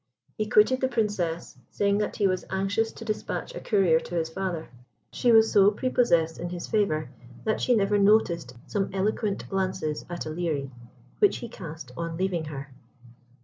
[0.35, 4.29] He quitted the Princess, saying that he was anxious to despatch a courier to his
[4.29, 4.69] father.
[5.11, 7.11] She was so prepossessed in his favour
[7.43, 10.71] that she never noticed some eloquent glances at Ilerie,
[11.19, 12.73] which he cast on leaving her.